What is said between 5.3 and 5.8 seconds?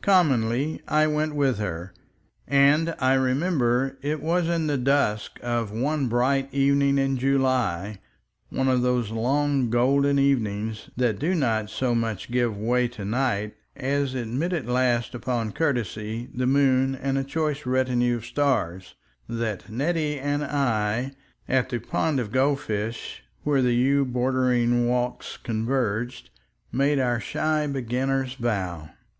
of